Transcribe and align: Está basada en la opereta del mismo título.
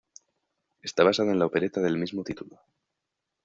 Está 0.81 1.03
basada 1.03 1.31
en 1.31 1.37
la 1.37 1.45
opereta 1.45 1.79
del 1.79 1.99
mismo 1.99 2.23
título. 2.23 2.59